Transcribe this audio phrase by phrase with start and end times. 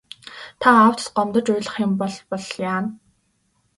[0.59, 2.89] Та аавд гомдож уйлах юм болбол яана.